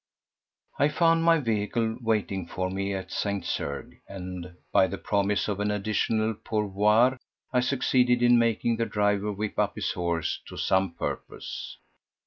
I 0.79 0.89
found 0.89 1.23
my 1.23 1.37
vehicle 1.37 1.95
waiting 2.01 2.47
for 2.47 2.71
me 2.71 2.91
at 2.95 3.11
St. 3.11 3.43
Cergues, 3.45 3.99
and 4.07 4.55
by 4.71 4.87
the 4.87 4.97
promise 4.97 5.47
of 5.47 5.59
an 5.59 5.69
additional 5.69 6.33
pourboire, 6.33 7.19
I 7.53 7.59
succeeded 7.59 8.23
in 8.23 8.39
making 8.39 8.77
the 8.77 8.87
driver 8.87 9.31
whip 9.31 9.59
up 9.59 9.75
his 9.75 9.91
horses 9.91 10.39
to 10.47 10.57
some 10.57 10.95
purpose. 10.95 11.77